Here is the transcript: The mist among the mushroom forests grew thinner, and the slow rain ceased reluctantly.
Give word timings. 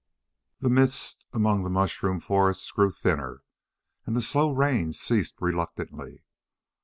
The 0.61 0.69
mist 0.71 1.25
among 1.31 1.63
the 1.63 1.69
mushroom 1.69 2.19
forests 2.21 2.71
grew 2.71 2.91
thinner, 2.91 3.43
and 4.03 4.17
the 4.17 4.23
slow 4.23 4.51
rain 4.51 4.93
ceased 4.93 5.35
reluctantly. 5.39 6.23